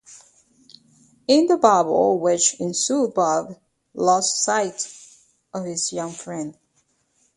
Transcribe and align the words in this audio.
In 1.27 1.45
the 1.45 1.57
babel 1.57 2.17
which 2.19 2.59
ensued 2.59 3.13
Bob 3.13 3.55
lost 3.93 4.43
sight 4.43 4.91
of 5.53 5.63
his 5.65 5.93
young 5.93 6.09
friend. 6.11 6.57